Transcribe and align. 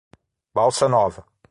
Balsa 0.55 0.87
Nova 0.89 1.21